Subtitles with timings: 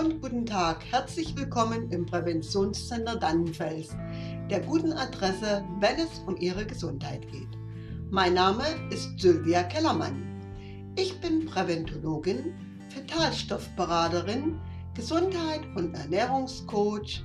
[0.00, 0.82] und guten Tag.
[0.90, 3.90] Herzlich willkommen im Präventionscenter Dannenfels,
[4.48, 7.50] der guten Adresse, wenn es um Ihre Gesundheit geht.
[8.08, 10.40] Mein Name ist Sylvia Kellermann.
[10.96, 12.54] Ich bin Präventologin,
[12.88, 14.58] Fetalstoffberaterin,
[14.94, 17.22] Gesundheit- und Ernährungscoach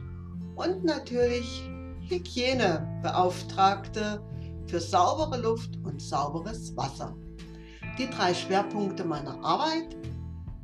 [0.57, 1.63] und natürlich
[2.09, 4.21] Hygienebeauftragte
[4.67, 7.15] für saubere Luft und sauberes Wasser.
[7.97, 9.95] Die drei Schwerpunkte meiner Arbeit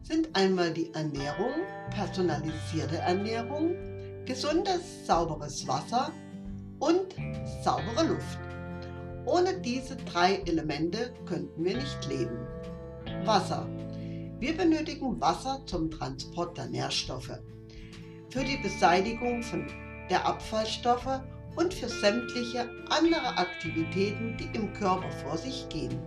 [0.03, 1.53] sind einmal die Ernährung,
[1.91, 3.75] personalisierte Ernährung,
[4.25, 6.11] gesundes, sauberes Wasser
[6.79, 7.15] und
[7.63, 8.39] saubere Luft.
[9.25, 12.39] Ohne diese drei Elemente könnten wir nicht leben.
[13.23, 13.67] Wasser.
[14.39, 17.39] Wir benötigen Wasser zum Transport der Nährstoffe,
[18.29, 19.67] für die Beseitigung von
[20.09, 21.21] der Abfallstoffe
[21.55, 25.99] und für sämtliche andere Aktivitäten, die im Körper vor sich gehen.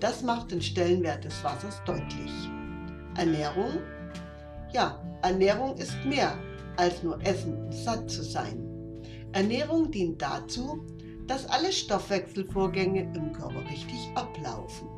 [0.00, 2.30] Das macht den Stellenwert des Wassers deutlich.
[3.16, 3.80] Ernährung?
[4.72, 6.38] Ja, Ernährung ist mehr
[6.76, 8.62] als nur Essen, um satt zu sein.
[9.32, 10.84] Ernährung dient dazu,
[11.26, 14.88] dass alle Stoffwechselvorgänge im Körper richtig ablaufen.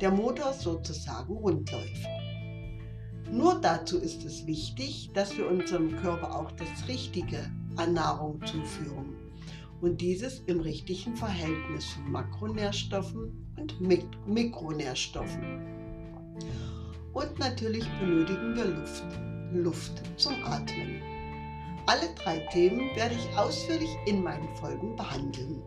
[0.00, 1.70] Der Motor sozusagen rund.
[3.30, 7.38] Nur dazu ist es wichtig, dass wir unserem Körper auch das Richtige
[7.76, 9.14] an Nahrung zuführen
[9.80, 15.60] und dieses im richtigen Verhältnis von Makronährstoffen und Mik Mikronährstoffen.
[17.12, 19.04] Und natürlich benötigen wir Luft.
[19.52, 21.02] Luft zum Atmen.
[21.86, 25.60] Alle drei Themen werde ich ausführlich in meinen Folgen behandeln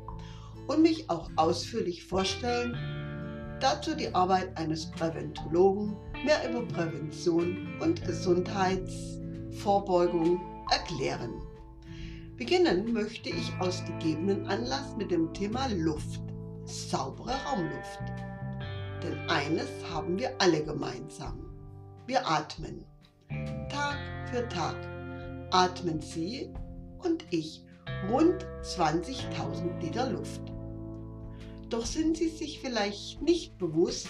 [0.67, 2.77] und mich auch ausführlich vorstellen.
[3.59, 10.39] Dazu die Arbeit eines Präventologen, mehr über Prävention und Gesundheitsvorbeugung
[10.71, 11.33] erklären.
[12.37, 16.21] Beginnen möchte ich aus gegebenen Anlass mit dem Thema Luft,
[16.65, 17.99] saubere Raumluft.
[19.03, 21.49] Denn eines haben wir alle gemeinsam.
[22.07, 22.85] Wir atmen.
[23.69, 23.97] Tag
[24.31, 24.75] für Tag
[25.51, 26.51] atmen Sie
[27.03, 27.63] und ich
[28.09, 30.41] rund 20.000 Liter Luft.
[31.69, 34.09] Doch sind Sie sich vielleicht nicht bewusst,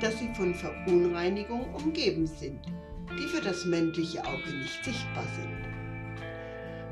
[0.00, 2.60] dass Sie von Verunreinigungen umgeben sind,
[3.18, 5.60] die für das menschliche Auge nicht sichtbar sind.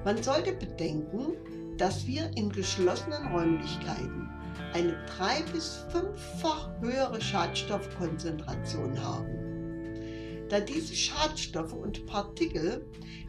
[0.04, 1.34] Man sollte bedenken,
[1.76, 4.28] dass wir in geschlossenen Räumlichkeiten
[4.72, 10.46] eine drei- bis fünffach höhere Schadstoffkonzentration haben.
[10.48, 12.86] Da diese Schadstoffe und Partikel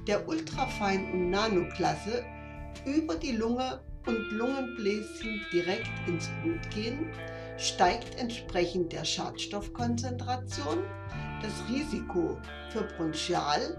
[0.07, 2.23] der Ultrafein- und Nanoklasse
[2.85, 7.12] über die Lunge und Lungenbläschen direkt ins Blut gehen,
[7.57, 10.85] steigt entsprechend der Schadstoffkonzentration
[11.41, 12.38] das Risiko
[12.72, 13.78] für Bronchial,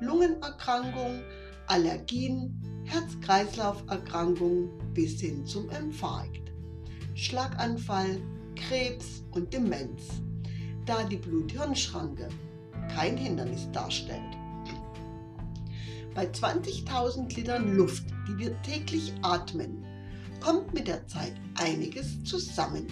[0.00, 1.22] Lungenerkrankungen,
[1.66, 6.51] Allergien, Herz-Kreislauf-Erkrankungen bis hin zum Infarkt,
[7.14, 8.20] Schlaganfall,
[8.56, 10.22] Krebs und Demenz,
[10.86, 12.28] da die Blut-Hirn-Schranke
[12.94, 14.20] kein Hindernis darstellt.
[16.14, 19.84] Bei 20.000 Litern Luft, die wir täglich atmen,
[20.40, 22.86] kommt mit der Zeit einiges zusammen.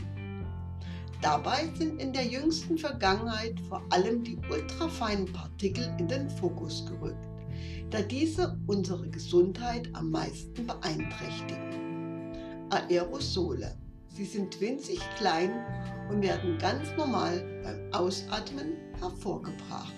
[1.20, 7.26] Dabei sind in der jüngsten Vergangenheit vor allem die ultrafeinen Partikel in den Fokus gerückt,
[7.90, 11.70] da diese unsere Gesundheit am meisten beeinträchtigen.
[12.70, 13.79] Aerosole.
[14.12, 15.52] Sie sind winzig klein
[16.10, 19.94] und werden ganz normal beim Ausatmen hervorgebracht.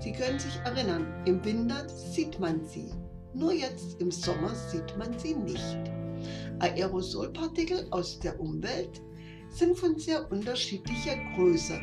[0.00, 2.92] Sie können sich erinnern, im Winter sieht man sie,
[3.34, 5.78] nur jetzt im Sommer sieht man sie nicht.
[6.60, 9.02] Aerosolpartikel aus der Umwelt
[9.50, 11.80] sind von sehr unterschiedlicher Größe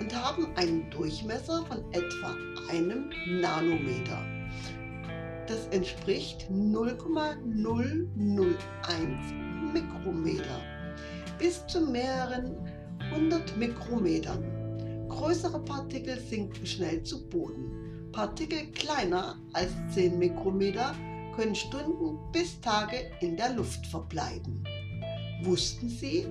[0.00, 2.36] und haben einen Durchmesser von etwa
[2.70, 3.10] einem
[3.40, 4.22] Nanometer.
[5.46, 10.60] Das entspricht 0,001 Mikrometer
[11.38, 12.56] bis zu mehreren
[13.14, 14.44] hundert Mikrometern.
[15.08, 18.10] Größere Partikel sinken schnell zu Boden.
[18.12, 20.94] Partikel kleiner als 10 Mikrometer
[21.36, 24.64] können Stunden bis Tage in der Luft verbleiben.
[25.42, 26.26] Wussten Sie,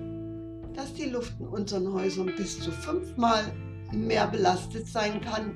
[0.74, 3.44] dass die Luft in unseren Häusern bis zu fünfmal
[3.92, 5.54] mehr belastet sein kann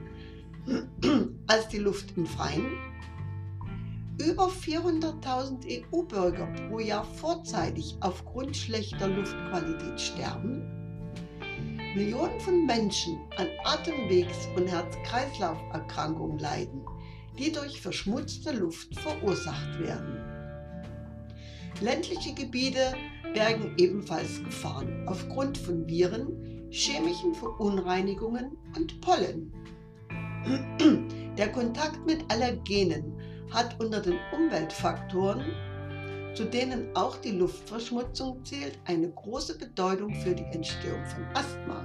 [1.47, 2.90] als die Luft im Freien?
[4.27, 10.81] Über 400.000 EU-Bürger pro Jahr vorzeitig aufgrund schlechter Luftqualität sterben
[11.95, 16.85] Millionen von Menschen an Atemwegs- und Herz-Kreislauf-Erkrankungen leiden,
[17.39, 20.21] die durch verschmutzte Luft verursacht werden.
[21.81, 22.95] Ländliche Gebiete
[23.33, 29.51] bergen ebenfalls Gefahren aufgrund von Viren, chemischen Verunreinigungen und Pollen.
[31.39, 33.19] Der Kontakt mit Allergenen
[33.53, 35.45] hat unter den Umweltfaktoren
[36.35, 41.85] zu denen auch die Luftverschmutzung zählt, eine große Bedeutung für die Entstehung von Asthma.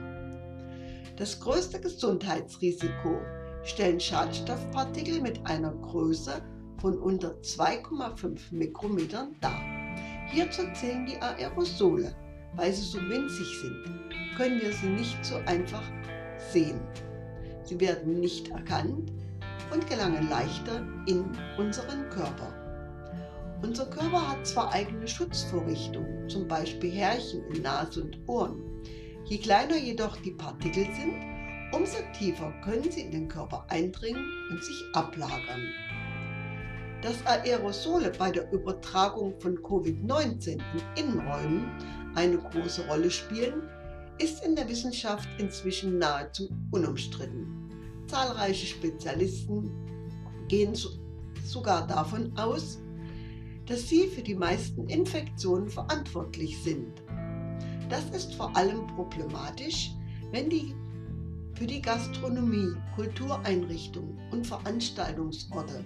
[1.18, 3.22] Das größte Gesundheitsrisiko
[3.64, 6.42] stellen Schadstoffpartikel mit einer Größe
[6.80, 9.60] von unter 2,5 Mikrometern dar.
[10.32, 12.16] Hierzu zählen die Aerosole.
[12.56, 13.84] Weil sie so winzig sind,
[14.38, 15.84] können wir sie nicht so einfach
[16.54, 16.80] sehen.
[17.64, 19.12] Sie werden nicht erkannt
[19.72, 21.26] und gelangen leichter in
[21.58, 22.54] unseren Körper.
[23.62, 28.62] Unser Körper hat zwar eigene Schutzvorrichtungen, zum Beispiel Härchen in Nase und Ohren.
[29.26, 31.16] Je kleiner jedoch die Partikel sind,
[31.72, 35.72] umso tiefer können sie in den Körper eindringen und sich ablagern.
[37.02, 40.62] Dass Aerosole bei der Übertragung von Covid-19 in
[41.04, 41.72] Innenräumen
[42.16, 43.64] eine große Rolle spielen,
[44.20, 47.65] ist in der Wissenschaft inzwischen nahezu unumstritten.
[48.08, 49.72] Zahlreiche Spezialisten
[50.48, 50.74] gehen
[51.44, 52.80] sogar davon aus,
[53.66, 57.02] dass sie für die meisten Infektionen verantwortlich sind.
[57.90, 59.92] Das ist vor allem problematisch,
[60.32, 60.76] wenn die
[61.54, 65.84] für die Gastronomie, Kultureinrichtungen und Veranstaltungsorte,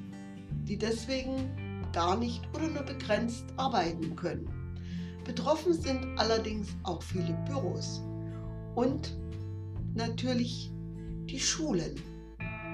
[0.64, 1.50] die deswegen
[1.94, 4.50] gar nicht oder nur begrenzt arbeiten können.
[5.26, 8.02] Betroffen sind allerdings auch viele Büros
[8.76, 9.16] und
[9.94, 10.72] natürlich
[11.26, 11.96] die Schulen.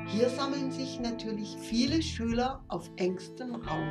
[0.07, 3.89] Hier sammeln sich natürlich viele Schüler auf engstem Raum.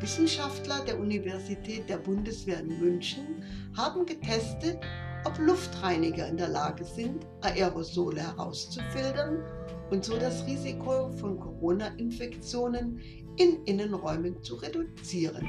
[0.00, 3.44] Wissenschaftler der Universität der Bundeswehr in München
[3.76, 4.78] haben getestet,
[5.24, 9.42] ob Luftreiniger in der Lage sind, Aerosole herauszufiltern
[9.90, 13.00] und so das Risiko von Corona-Infektionen
[13.36, 15.46] in Innenräumen zu reduzieren.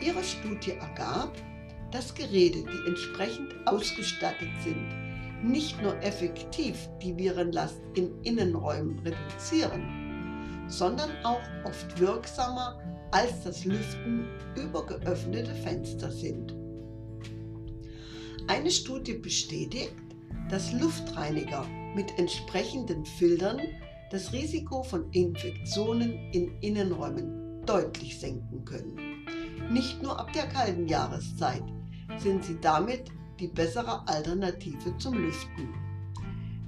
[0.00, 1.32] Ihre Studie ergab,
[1.90, 5.03] dass Geräte, die entsprechend ausgestattet sind,
[5.44, 12.80] nicht nur effektiv die Virenlast in Innenräumen reduzieren, sondern auch oft wirksamer
[13.10, 14.26] als das Lüften
[14.56, 16.54] über geöffnete Fenster sind.
[18.48, 19.94] Eine Studie bestätigt,
[20.50, 23.60] dass Luftreiniger mit entsprechenden Filtern
[24.10, 29.26] das Risiko von Infektionen in Innenräumen deutlich senken können.
[29.70, 31.62] Nicht nur ab der kalten Jahreszeit
[32.18, 35.74] sind sie damit die bessere Alternative zum Lüften.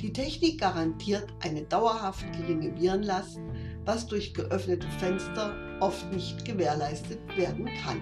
[0.01, 3.41] Die Technik garantiert eine dauerhaft geringe Virenlast,
[3.85, 8.01] was durch geöffnete Fenster oft nicht gewährleistet werden kann.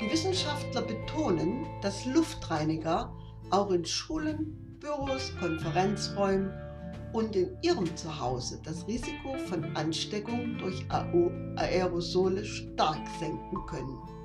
[0.00, 3.12] Die Wissenschaftler betonen, dass Luftreiniger
[3.50, 6.52] auch in Schulen, Büros, Konferenzräumen
[7.12, 10.84] und in ihrem Zuhause das Risiko von Ansteckung durch
[11.56, 14.17] Aerosole stark senken können.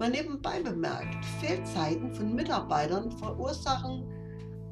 [0.00, 4.08] Man nebenbei bemerkt, Fehlzeiten von Mitarbeitern verursachen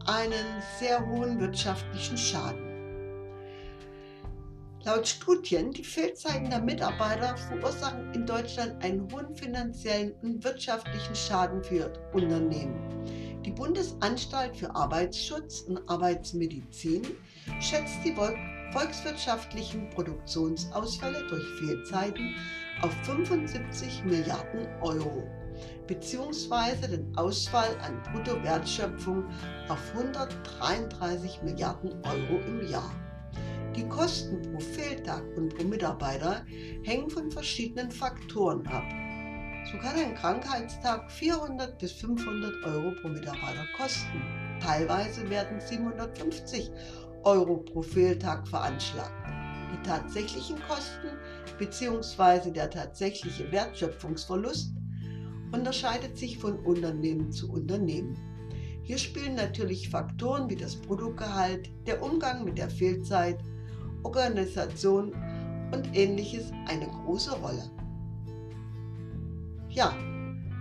[0.06, 2.64] einen sehr hohen wirtschaftlichen Schaden.
[4.84, 11.62] Laut Studien, die Fehlzeiten der Mitarbeiter verursachen in Deutschland einen hohen finanziellen und wirtschaftlichen Schaden
[11.62, 12.78] für Unternehmen.
[13.44, 17.02] Die Bundesanstalt für Arbeitsschutz und Arbeitsmedizin
[17.60, 18.16] schätzt die
[18.72, 22.34] volkswirtschaftlichen Produktionsausfälle durch Fehlzeiten
[22.82, 25.28] auf 75 Milliarden Euro
[25.88, 29.24] beziehungsweise den Ausfall an Bruttowertschöpfung
[29.68, 32.92] auf 133 Milliarden Euro im Jahr.
[33.74, 36.44] Die Kosten pro Fehltag und pro Mitarbeiter
[36.84, 38.84] hängen von verschiedenen Faktoren ab.
[39.70, 44.22] So kann ein Krankheitstag 400 bis 500 Euro pro Mitarbeiter kosten.
[44.60, 46.70] Teilweise werden 750
[47.24, 49.12] Euro pro Fehltag veranschlagt.
[49.72, 51.08] Die tatsächlichen Kosten
[51.58, 52.50] bzw.
[52.50, 54.72] der tatsächliche Wertschöpfungsverlust
[55.52, 58.16] unterscheidet sich von Unternehmen zu Unternehmen.
[58.82, 63.38] Hier spielen natürlich Faktoren wie das Produktgehalt, der Umgang mit der Fehlzeit
[64.02, 65.12] Organisation
[65.72, 67.70] und ähnliches eine große Rolle.
[69.68, 69.94] Ja,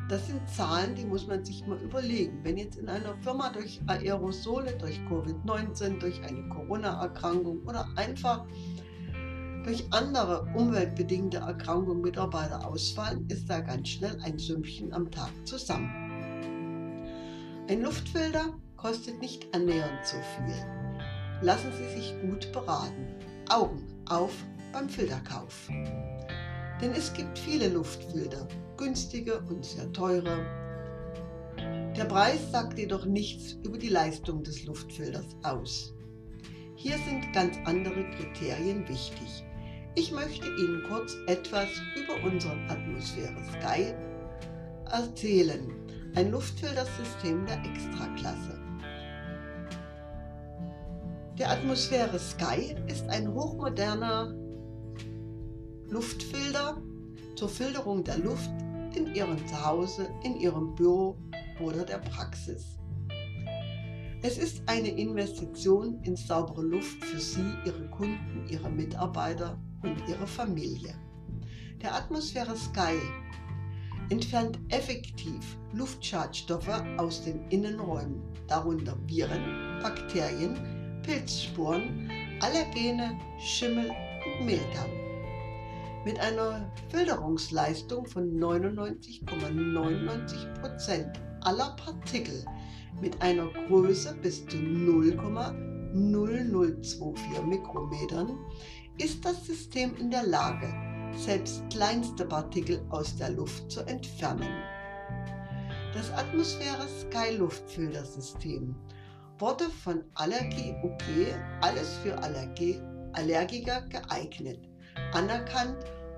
[0.09, 2.39] das sind Zahlen, die muss man sich mal überlegen.
[2.43, 8.45] Wenn jetzt in einer Firma durch Aerosole, durch Covid-19, durch eine Corona-Erkrankung oder einfach
[9.65, 15.91] durch andere umweltbedingte Erkrankungen Mitarbeiter ausfallen, ist da ganz schnell ein Sümmchen am Tag zusammen.
[17.67, 20.55] Ein Luftfilter kostet nicht annähernd so viel.
[21.41, 23.07] Lassen Sie sich gut beraten.
[23.49, 24.31] Augen auf
[24.71, 25.69] beim Filterkauf.
[26.81, 30.45] Denn es gibt viele Luftfilter, günstige und sehr teure.
[31.97, 35.93] Der Preis sagt jedoch nichts über die Leistung des Luftfilters aus.
[36.75, 39.43] Hier sind ganz andere Kriterien wichtig.
[39.95, 43.95] Ich möchte Ihnen kurz etwas über unseren Atmosphäre Sky
[44.91, 45.71] erzählen,
[46.13, 48.59] ein Luftfiltersystem der Extraklasse.
[51.39, 54.35] Der Atmosphäre Sky ist ein hochmoderner
[55.89, 56.81] Luftfilter
[57.35, 58.49] zur Filterung der Luft
[58.95, 61.17] in Ihrem Zuhause, in Ihrem Büro
[61.61, 62.77] oder der Praxis.
[64.21, 70.27] Es ist eine Investition in saubere Luft für Sie, Ihre Kunden, Ihre Mitarbeiter und Ihre
[70.27, 70.93] Familie.
[71.81, 72.97] Der Atmosphäre Sky
[74.09, 82.09] entfernt effektiv Luftschadstoffe aus den Innenräumen, darunter Viren, Bakterien, Pilzsporen,
[82.41, 84.96] Allergene, Schimmel und Mehltau.
[86.07, 91.05] Mit einer Filterungsleistung von 99,99%
[91.41, 92.45] aller Partikel
[93.01, 98.39] mit einer Größe bis zu 0,0024 Mikrometern
[98.97, 100.73] ist das System in der Lage,
[101.17, 104.63] selbst kleinste Partikel aus der Luft zu entfernen.
[105.93, 108.73] Das Atmosphäre Sky Luftfiltersystem
[109.39, 111.03] wurde von Allergie UG
[111.59, 112.79] alles für Allergie,
[113.11, 114.69] Allergiker geeignet,
[115.11, 115.75] anerkannt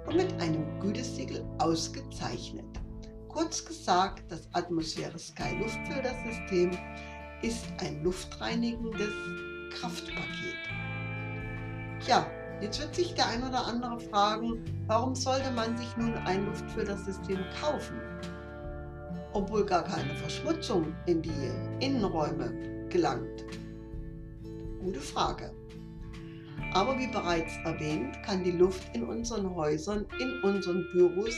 [0.10, 2.66] und mit einem Gütesiegel ausgezeichnet.
[3.28, 6.72] Kurz gesagt, das Atmosphäre Sky Luftfiltersystem
[7.44, 9.14] ist ein luftreinigendes
[9.72, 10.56] Kraftpaket.
[12.08, 12.26] Ja,
[12.60, 17.40] jetzt wird sich der ein oder andere fragen, warum sollte man sich nun ein Luftfiltersystem
[17.62, 18.02] kaufen,
[19.34, 21.52] obwohl gar keine Verschmutzung in die
[21.82, 23.46] Innenräume gelangt?
[24.80, 25.52] Gute Frage.
[26.74, 31.36] Aber wie bereits erwähnt, kann die Luft in unseren Häusern, in unseren Büros,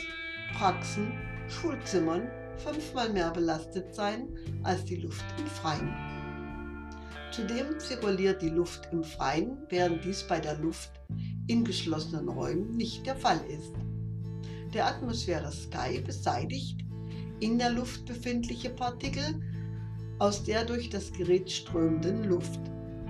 [0.57, 1.11] Praxen
[1.47, 4.27] Schulzimmern fünfmal mehr belastet sein
[4.63, 5.93] als die Luft im Freien.
[7.31, 10.91] Zudem zirkuliert die Luft im Freien, während dies bei der Luft
[11.47, 13.73] in geschlossenen Räumen nicht der Fall ist.
[14.73, 16.81] Der Atmosphäre Sky beseitigt
[17.39, 19.41] in der Luft befindliche Partikel
[20.19, 22.59] aus der durch das Gerät strömenden Luft.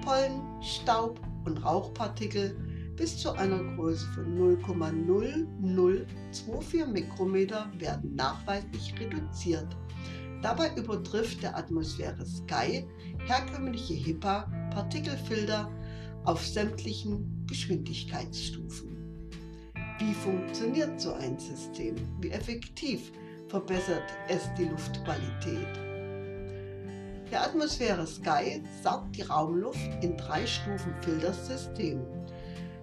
[0.03, 2.57] Pollen, Staub und Rauchpartikel
[2.95, 9.67] bis zu einer Größe von 0,0024 Mikrometer werden nachweislich reduziert.
[10.41, 12.85] Dabei übertrifft der Atmosphäre Sky
[13.25, 15.71] herkömmliche HEPA-Partikelfilter
[16.25, 18.89] auf sämtlichen Geschwindigkeitsstufen.
[19.99, 21.95] Wie funktioniert so ein System?
[22.19, 23.13] Wie effektiv
[23.47, 25.90] verbessert es die Luftqualität?
[27.31, 32.05] Der Atmosphäre Sky saugt die Raumluft in drei Stufen Filtersystem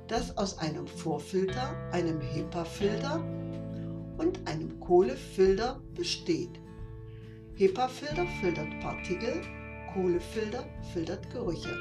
[0.08, 3.22] das aus einem Vorfilter, einem HEPA-Filter
[4.16, 6.58] und einem Kohlefilter besteht.
[7.54, 9.42] HEPA-Filter filtert Partikel,
[9.92, 11.76] Kohlefilter filtert Gerüche.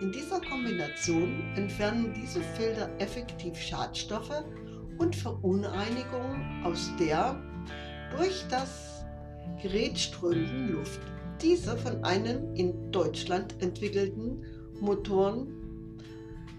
[0.00, 4.44] In dieser Kombination entfernen diese Filter effektiv Schadstoffe
[4.98, 7.40] und Verunreinigungen aus der
[8.16, 9.04] durch das
[9.62, 11.00] Gerät strömenden Luft.
[11.42, 14.44] Diese von einem in Deutschland entwickelten
[14.80, 15.48] Motoren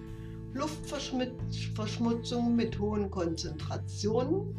[0.55, 4.57] Luftverschmutzung mit hohen Konzentrationen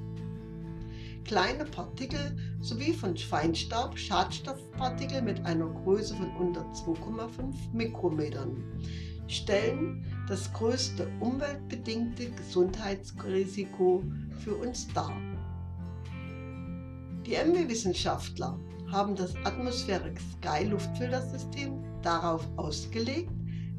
[1.26, 8.64] kleine Partikel sowie von Feinstaub Schadstoffpartikel mit einer Größe von unter 2,5 Mikrometern
[9.28, 14.04] stellen das größte umweltbedingte Gesundheitsrisiko
[14.44, 15.16] für uns dar.
[17.26, 18.60] Die MW-Wissenschaftler
[18.92, 23.32] haben das Atmospheric Sky Luftfiltersystem darauf ausgelegt,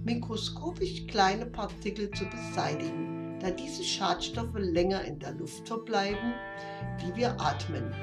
[0.04, 3.15] mikroskopisch kleine Partikel zu beseitigen,
[3.46, 6.34] da diese Schadstoffe länger in der Luft verbleiben,
[7.00, 7.94] die wir atmen.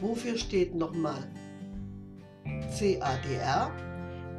[0.00, 1.26] Wofür steht nochmal
[2.78, 3.72] CADR?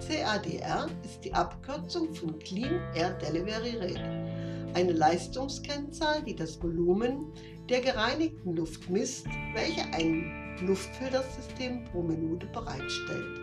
[0.08, 7.34] CADR ist die Abkürzung von Clean Air Delivery Rate, eine Leistungskennzahl, die das Volumen
[7.68, 13.40] der gereinigten Luft misst, welche ein Luftfiltersystem pro Minute bereitstellt.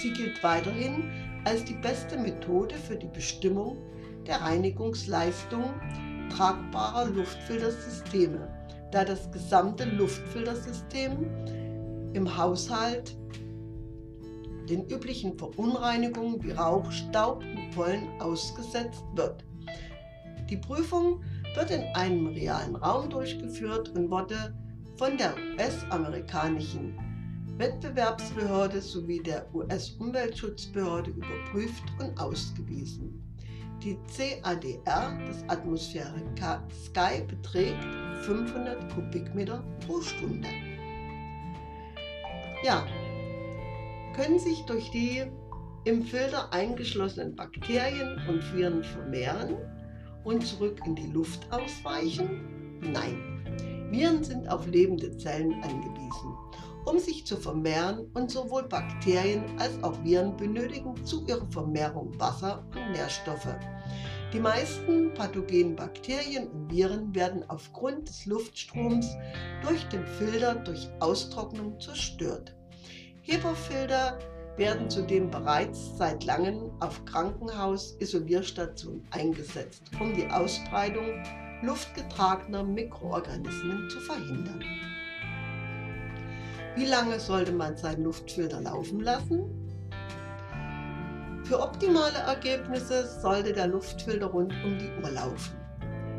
[0.00, 1.10] Sie gilt weiterhin
[1.44, 3.76] als die beste Methode für die Bestimmung
[4.28, 5.64] der Reinigungsleistung
[6.30, 8.46] tragbarer Luftfiltersysteme,
[8.92, 11.26] da das gesamte Luftfiltersystem
[12.12, 13.16] im Haushalt
[14.68, 19.44] den üblichen Verunreinigungen wie Rauch, Staub und Pollen ausgesetzt wird.
[20.50, 21.22] Die Prüfung
[21.54, 24.54] wird in einem realen Raum durchgeführt und wurde
[24.96, 26.94] von der US-amerikanischen
[27.56, 33.27] Wettbewerbsbehörde sowie der US-Umweltschutzbehörde überprüft und ausgewiesen.
[33.82, 36.20] Die CADR, das Atmosphäre
[36.84, 37.84] Sky, beträgt
[38.22, 40.48] 500 Kubikmeter pro Stunde.
[42.64, 42.84] Ja,
[44.16, 45.22] können sich durch die
[45.84, 49.56] im Filter eingeschlossenen Bakterien und Viren vermehren
[50.24, 52.80] und zurück in die Luft ausweichen?
[52.80, 56.34] Nein, Viren sind auf lebende Zellen angewiesen,
[56.88, 62.64] um sich zu vermehren und sowohl Bakterien als auch Viren benötigen zu ihrer Vermehrung Wasser
[62.74, 63.54] und Nährstoffe.
[64.32, 69.06] Die meisten pathogenen Bakterien und Viren werden aufgrund des Luftstroms
[69.62, 72.54] durch den Filter durch Austrocknung zerstört.
[73.22, 74.18] HEPA-Filter
[74.56, 81.22] werden zudem bereits seit langem auf Krankenhaus-Isolierstationen eingesetzt, um die Ausbreitung
[81.62, 84.64] luftgetragener Mikroorganismen zu verhindern.
[86.76, 89.68] Wie lange sollte man seinen Luftfilter laufen lassen?
[91.44, 95.56] Für optimale Ergebnisse sollte der Luftfilter rund um die Uhr laufen.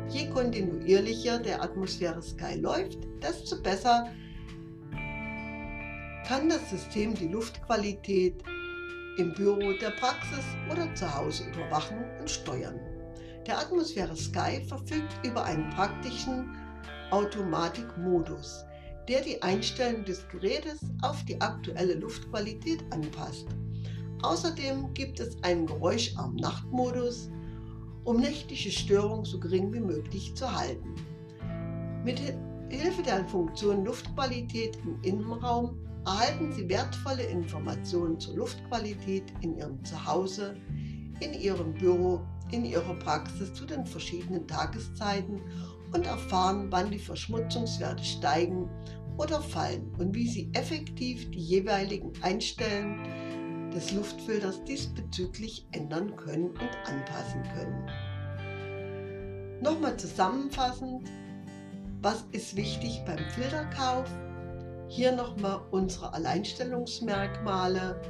[0.08, 4.08] Je kontinuierlicher der Atmosphäre Sky läuft, desto besser
[6.26, 8.42] kann das System die Luftqualität
[9.18, 12.80] im Büro, der Praxis oder zu Hause überwachen und steuern.
[13.46, 16.56] Der Atmosphäre Sky verfügt über einen praktischen
[17.10, 18.64] Automatikmodus,
[19.10, 23.48] der die Einstellung des Gerätes auf die aktuelle Luftqualität anpasst.
[24.22, 27.28] Außerdem gibt es einen geräuscharmen Nachtmodus,
[28.04, 30.94] um nächtliche Störungen so gering wie möglich zu halten.
[32.04, 32.20] Mit
[32.68, 40.54] Hilfe der Funktion Luftqualität im Innenraum erhalten Sie wertvolle Informationen zur Luftqualität in Ihrem Zuhause,
[41.18, 42.20] in Ihrem Büro,
[42.52, 45.40] in Ihrer Praxis zu den verschiedenen Tageszeiten
[45.92, 48.68] und erfahren, wann die Verschmutzungswerte steigen
[49.20, 56.70] oder fallen und wie Sie effektiv die jeweiligen Einstellungen des Luftfilters diesbezüglich ändern können und
[56.86, 57.90] anpassen können.
[59.62, 61.06] Nochmal zusammenfassend,
[62.00, 64.08] was ist wichtig beim Filterkauf?
[64.88, 68.00] Hier nochmal unsere Alleinstellungsmerkmale,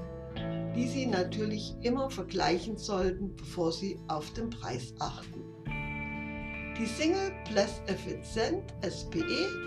[0.77, 5.40] die Sie natürlich immer vergleichen sollten, bevor Sie auf den Preis achten.
[6.81, 9.21] Die Single Plus Effizient SPE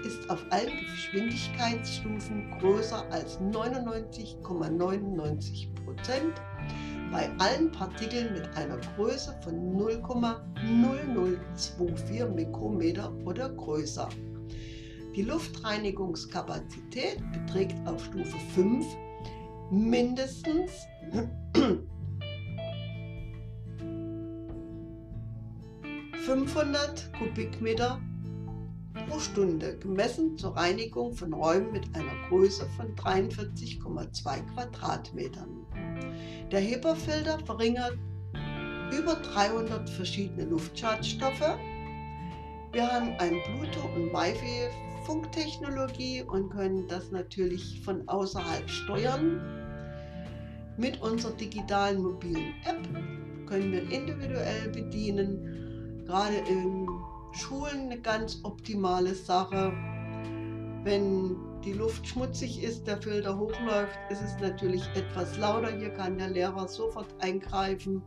[0.03, 5.67] ist auf allen Geschwindigkeitsstufen größer als 99,99%
[7.11, 14.09] bei allen Partikeln mit einer Größe von 0,0024 Mikrometer oder größer.
[15.15, 18.87] Die Luftreinigungskapazität beträgt auf Stufe 5
[19.69, 20.71] mindestens
[26.25, 27.99] ...500 Kubikmeter
[29.09, 35.65] pro Stunde, gemessen zur Reinigung von Räumen mit einer Größe von 43,2 Quadratmetern.
[36.49, 37.97] Der HEPA-Filter verringert
[38.97, 41.57] über 300 verschiedene Luftschadstoffe.
[42.71, 44.69] Wir haben ein Bluetooth- und Wi-Fi
[45.05, 49.41] Funktechnologie und können das natürlich von außerhalb steuern.
[50.77, 52.81] Mit unserer digitalen mobilen App
[53.47, 55.72] können wir individuell bedienen.
[56.05, 56.87] Gerade in
[57.31, 59.73] Schulen eine ganz optimale Sache.
[60.83, 65.77] Wenn die Luft schmutzig ist, der Filter hochläuft, ist es natürlich etwas lauter.
[65.77, 68.01] Hier kann der Lehrer sofort eingreifen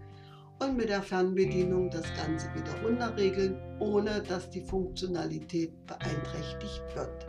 [0.59, 7.27] und mit der Fernbedienung das Ganze wieder runterregeln, ohne dass die Funktionalität beeinträchtigt wird.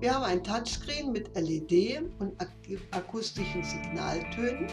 [0.00, 2.32] Wir haben ein Touchscreen mit LED und
[2.92, 4.66] akustischen Signaltönen,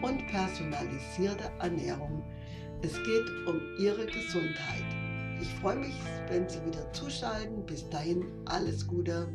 [0.02, 2.22] und personalisierte Ernährung.
[2.80, 4.84] Es geht um Ihre Gesundheit.
[5.40, 5.94] Ich freue mich,
[6.28, 7.66] wenn Sie wieder zuschalten.
[7.66, 9.28] Bis dahin alles Gute.